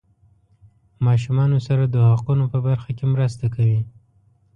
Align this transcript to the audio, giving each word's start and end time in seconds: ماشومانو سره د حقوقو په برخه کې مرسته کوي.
ماشومانو 1.05 1.57
سره 1.67 1.83
د 1.87 1.95
حقوقو 2.13 2.45
په 2.53 2.59
برخه 2.67 2.91
کې 2.97 3.05
مرسته 3.13 3.45
کوي. 3.55 3.81